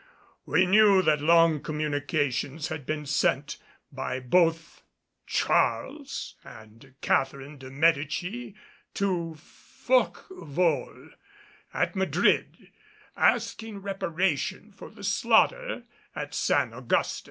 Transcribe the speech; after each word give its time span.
We 0.47 0.65
knew 0.65 1.03
that 1.03 1.21
long 1.21 1.61
communications 1.61 2.69
had 2.69 2.87
been 2.87 3.05
sent 3.05 3.59
by 3.91 4.19
both 4.19 4.81
Charles 5.27 6.33
and 6.43 6.95
Catherine 7.01 7.59
de 7.59 7.69
Medicis 7.69 8.53
to 8.95 9.35
Forquevaulx, 9.37 11.13
at 11.71 11.95
Madrid, 11.95 12.69
asking 13.15 13.83
reparation 13.83 14.71
for 14.71 14.89
the 14.89 15.03
slaughter 15.03 15.83
at 16.15 16.33
San 16.33 16.73
Augustin. 16.73 17.19